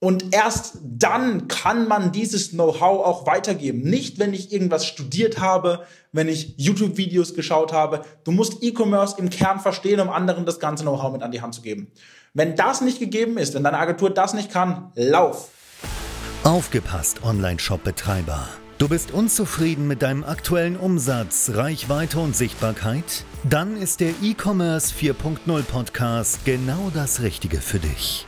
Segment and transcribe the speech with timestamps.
[0.00, 3.80] Und erst dann kann man dieses Know-how auch weitergeben.
[3.80, 8.02] Nicht, wenn ich irgendwas studiert habe, wenn ich YouTube-Videos geschaut habe.
[8.22, 11.54] Du musst E-Commerce im Kern verstehen, um anderen das ganze Know-how mit an die Hand
[11.54, 11.90] zu geben.
[12.32, 15.50] Wenn das nicht gegeben ist, wenn deine Agentur das nicht kann, lauf.
[16.44, 18.48] Aufgepasst, Online-Shop-Betreiber.
[18.78, 23.24] Du bist unzufrieden mit deinem aktuellen Umsatz, Reichweite und Sichtbarkeit?
[23.42, 28.27] Dann ist der E-Commerce 4.0 Podcast genau das Richtige für dich.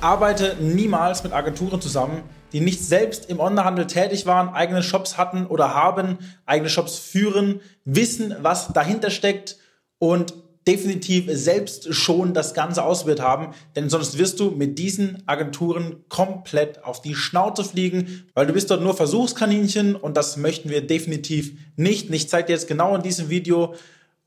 [0.00, 2.22] Arbeite niemals mit Agenturen zusammen,
[2.52, 7.60] die nicht selbst im Onlinehandel tätig waren, eigene Shops hatten oder haben, eigene Shops führen,
[7.84, 9.58] wissen, was dahinter steckt
[9.98, 10.34] und
[10.66, 16.84] definitiv selbst schon das Ganze ausprobiert haben, denn sonst wirst du mit diesen Agenturen komplett
[16.84, 21.52] auf die Schnauze fliegen, weil du bist dort nur Versuchskaninchen und das möchten wir definitiv
[21.76, 22.10] nicht.
[22.10, 23.74] Ich zeige dir jetzt genau in diesem Video,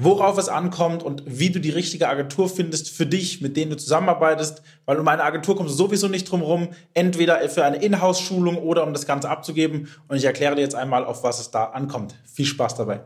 [0.00, 3.76] worauf es ankommt und wie du die richtige Agentur findest für dich, mit denen du
[3.76, 8.58] zusammenarbeitest, weil um eine Agentur kommst du sowieso nicht drum rum, entweder für eine Inhouse-Schulung
[8.58, 11.64] oder um das Ganze abzugeben und ich erkläre dir jetzt einmal, auf was es da
[11.64, 12.14] ankommt.
[12.32, 13.00] Viel Spaß dabei.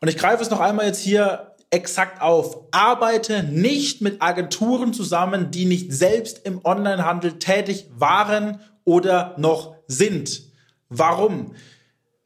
[0.00, 2.68] Und ich greife es noch einmal jetzt hier exakt auf.
[2.70, 10.42] Arbeite nicht mit Agenturen zusammen, die nicht selbst im Onlinehandel tätig waren oder noch sind.
[10.88, 11.52] Warum?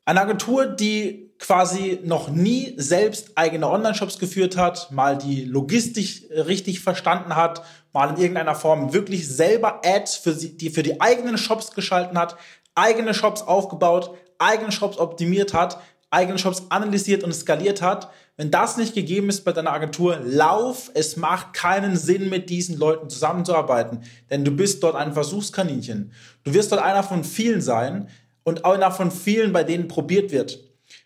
[0.06, 6.80] Eine Agentur, die quasi noch nie selbst eigene Online-Shops geführt hat, mal die Logistik richtig
[6.80, 11.72] verstanden hat, mal in irgendeiner Form wirklich selber Ads für, die, für die eigenen Shops
[11.72, 12.36] geschalten hat,
[12.74, 15.78] eigene Shops aufgebaut, eigene Shops optimiert hat,
[16.10, 20.90] eigene Shops analysiert und skaliert hat, wenn das nicht gegeben ist bei deiner Agentur, lauf.
[20.94, 26.12] Es macht keinen Sinn, mit diesen Leuten zusammenzuarbeiten, denn du bist dort ein Versuchskaninchen.
[26.42, 28.08] Du wirst dort einer von vielen sein
[28.44, 30.60] und einer von vielen, bei denen probiert wird.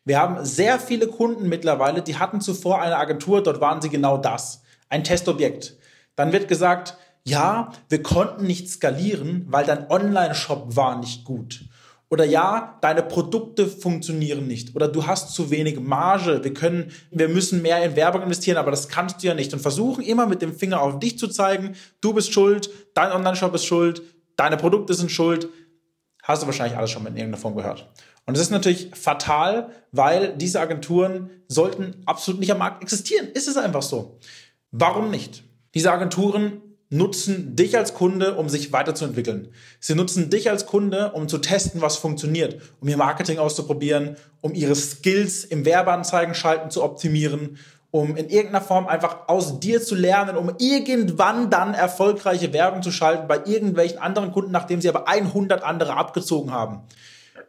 [0.04, 4.18] Wir haben sehr viele Kunden mittlerweile, die hatten zuvor eine Agentur, dort waren sie genau
[4.18, 5.76] das, ein Testobjekt.
[6.16, 11.64] Dann wird gesagt, ja, wir konnten nicht skalieren, weil dein Online-Shop war nicht gut.
[12.10, 14.74] Oder ja, deine Produkte funktionieren nicht.
[14.74, 16.42] Oder du hast zu wenig Marge.
[16.42, 19.52] Wir können, wir müssen mehr in Werbung investieren, aber das kannst du ja nicht.
[19.52, 23.54] Und versuchen immer mit dem Finger auf dich zu zeigen, du bist schuld, dein Online-Shop
[23.54, 24.02] ist schuld,
[24.36, 25.48] deine Produkte sind schuld.
[26.28, 27.88] Hast du wahrscheinlich alles schon in irgendeiner Form gehört.
[28.26, 33.28] Und es ist natürlich fatal, weil diese Agenturen sollten absolut nicht am Markt existieren.
[33.32, 34.18] Ist es einfach so.
[34.70, 35.42] Warum nicht?
[35.72, 39.48] Diese Agenturen nutzen dich als Kunde, um sich weiterzuentwickeln.
[39.80, 44.54] Sie nutzen dich als Kunde, um zu testen, was funktioniert, um ihr Marketing auszuprobieren, um
[44.54, 47.56] ihre Skills im Werbeanzeigen schalten zu optimieren,
[47.90, 52.90] um in irgendeiner Form einfach aus dir zu lernen, um irgendwann dann erfolgreiche Werbung zu
[52.90, 56.82] schalten bei irgendwelchen anderen Kunden, nachdem sie aber 100 andere abgezogen haben.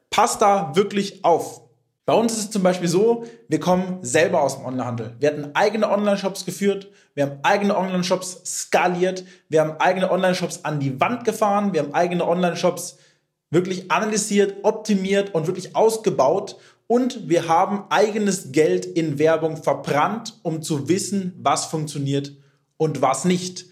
[0.09, 1.61] Passt da wirklich auf.
[2.05, 5.15] Bei uns ist es zum Beispiel so, wir kommen selber aus dem Onlinehandel.
[5.19, 10.79] Wir hatten eigene Online-Shops geführt, wir haben eigene Online-Shops skaliert, wir haben eigene Online-Shops an
[10.79, 12.97] die Wand gefahren, wir haben eigene Online-Shops
[13.51, 16.57] wirklich analysiert, optimiert und wirklich ausgebaut
[16.91, 22.33] und wir haben eigenes Geld in Werbung verbrannt, um zu wissen, was funktioniert
[22.77, 23.67] und was nicht.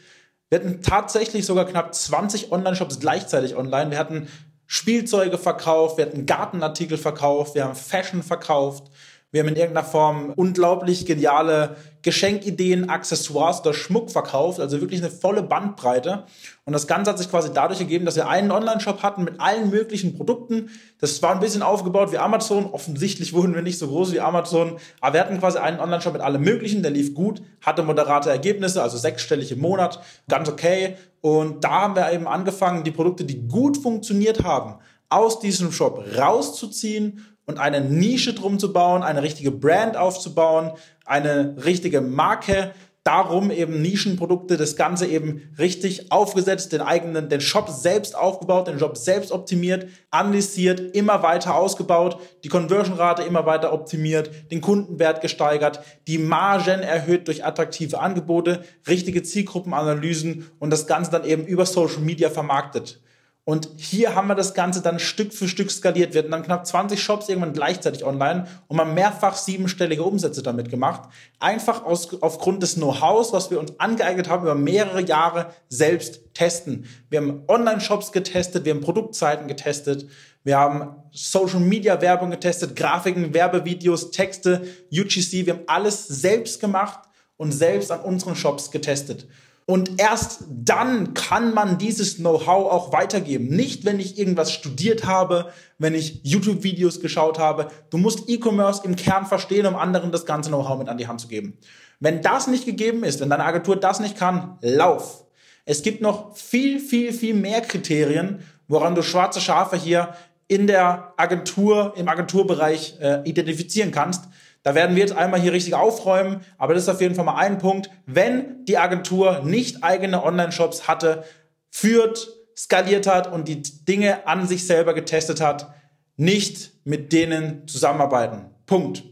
[0.49, 3.89] Wir hatten tatsächlich sogar knapp 20 Online-Shops gleichzeitig online.
[3.89, 4.27] Wir hatten
[4.67, 8.91] Spielzeuge verkauft, wir hatten Gartenartikel verkauft, wir haben Fashion verkauft,
[9.31, 15.11] wir haben in irgendeiner Form unglaublich geniale Geschenkideen, Accessoires oder Schmuck verkauft, also wirklich eine
[15.11, 16.23] volle Bandbreite.
[16.63, 19.69] Und das Ganze hat sich quasi dadurch ergeben, dass wir einen Online-Shop hatten mit allen
[19.69, 20.69] möglichen Produkten.
[21.01, 22.67] Das war ein bisschen aufgebaut wie Amazon.
[22.67, 26.21] Offensichtlich wurden wir nicht so groß wie Amazon, aber wir hatten quasi einen Online-Shop mit
[26.21, 26.81] allem Möglichen.
[26.81, 29.99] Der lief gut, hatte moderate Ergebnisse, also sechsstellig im Monat,
[30.29, 30.95] ganz okay.
[31.19, 34.75] Und da haben wir eben angefangen, die Produkte, die gut funktioniert haben,
[35.09, 40.71] aus diesem Shop rauszuziehen und eine Nische drum zu bauen, eine richtige Brand aufzubauen,
[41.05, 42.73] eine richtige Marke,
[43.07, 48.79] darum eben Nischenprodukte, das Ganze eben richtig aufgesetzt, den eigenen, den Shop selbst aufgebaut, den
[48.79, 55.79] Shop selbst optimiert, analysiert, immer weiter ausgebaut, die Conversion-Rate immer weiter optimiert, den Kundenwert gesteigert,
[56.09, 62.01] die Margen erhöht durch attraktive Angebote, richtige Zielgruppenanalysen und das Ganze dann eben über Social
[62.01, 62.99] Media vermarktet.
[63.47, 66.13] Und hier haben wir das Ganze dann Stück für Stück skaliert.
[66.13, 70.69] Wir hatten dann knapp 20 Shops irgendwann gleichzeitig online und haben mehrfach siebenstellige Umsätze damit
[70.69, 71.09] gemacht.
[71.39, 76.87] Einfach aus, aufgrund des Know-hows, was wir uns angeeignet haben, über mehrere Jahre selbst testen.
[77.09, 80.09] Wir haben Online-Shops getestet, wir haben Produktseiten getestet,
[80.43, 85.45] wir haben Social Media Werbung getestet, Grafiken, Werbevideos, Texte, UGC.
[85.45, 86.99] Wir haben alles selbst gemacht
[87.37, 89.25] und selbst an unseren Shops getestet.
[89.69, 93.49] Und erst dann kann man dieses Know-how auch weitergeben.
[93.49, 97.67] Nicht, wenn ich irgendwas studiert habe, wenn ich YouTube-Videos geschaut habe.
[97.89, 101.19] Du musst E-Commerce im Kern verstehen, um anderen das ganze Know-how mit an die Hand
[101.19, 101.57] zu geben.
[101.99, 105.25] Wenn das nicht gegeben ist, wenn deine Agentur das nicht kann, lauf.
[105.65, 110.13] Es gibt noch viel, viel, viel mehr Kriterien, woran du schwarze Schafe hier
[110.47, 114.29] in der Agentur, im Agenturbereich äh, identifizieren kannst.
[114.67, 117.37] Da werden wir jetzt einmal hier richtig aufräumen, aber das ist auf jeden Fall mal
[117.37, 117.89] ein Punkt.
[118.05, 121.23] Wenn die Agentur nicht eigene Online-Shops hatte,
[121.69, 125.73] führt, skaliert hat und die Dinge an sich selber getestet hat,
[126.17, 128.47] nicht mit denen zusammenarbeiten.
[128.65, 129.05] Punkt.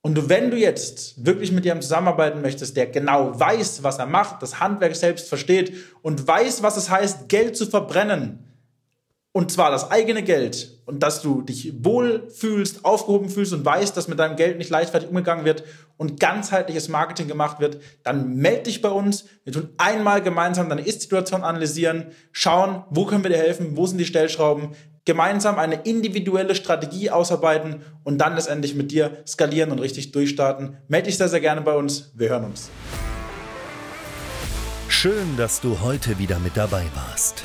[0.00, 4.42] Und wenn du jetzt wirklich mit jemandem zusammenarbeiten möchtest, der genau weiß, was er macht,
[4.42, 8.45] das Handwerk selbst versteht und weiß, was es heißt, Geld zu verbrennen,
[9.36, 13.94] und zwar das eigene Geld und dass du dich wohl fühlst, aufgehoben fühlst und weißt,
[13.94, 15.62] dass mit deinem Geld nicht leichtfertig umgegangen wird
[15.98, 19.26] und ganzheitliches Marketing gemacht wird, dann melde dich bei uns.
[19.44, 23.98] Wir tun einmal gemeinsam deine Ist-Situation analysieren, schauen, wo können wir dir helfen, wo sind
[23.98, 24.70] die Stellschrauben,
[25.04, 30.78] gemeinsam eine individuelle Strategie ausarbeiten und dann letztendlich mit dir skalieren und richtig durchstarten.
[30.88, 32.10] Melde dich sehr, sehr gerne bei uns.
[32.14, 32.70] Wir hören uns.
[34.88, 37.44] Schön, dass du heute wieder mit dabei warst.